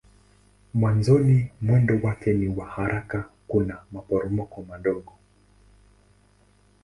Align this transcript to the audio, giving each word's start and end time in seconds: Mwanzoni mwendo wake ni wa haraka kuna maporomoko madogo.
Mwanzoni 0.73 1.51
mwendo 1.61 1.99
wake 2.03 2.33
ni 2.33 2.47
wa 2.47 2.65
haraka 2.65 3.29
kuna 3.47 3.83
maporomoko 3.91 4.61
madogo. 4.63 5.11